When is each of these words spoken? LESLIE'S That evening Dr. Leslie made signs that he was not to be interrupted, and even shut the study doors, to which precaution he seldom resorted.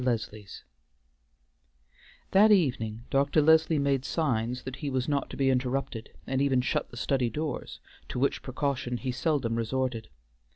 LESLIE'S 0.03 0.63
That 2.31 2.51
evening 2.51 3.03
Dr. 3.11 3.39
Leslie 3.39 3.77
made 3.77 4.03
signs 4.03 4.63
that 4.63 4.77
he 4.77 4.89
was 4.89 5.07
not 5.07 5.29
to 5.29 5.37
be 5.37 5.51
interrupted, 5.51 6.09
and 6.25 6.41
even 6.41 6.59
shut 6.61 6.89
the 6.89 6.97
study 6.97 7.29
doors, 7.29 7.79
to 8.09 8.17
which 8.17 8.41
precaution 8.41 8.97
he 8.97 9.11
seldom 9.11 9.55
resorted. 9.55 10.09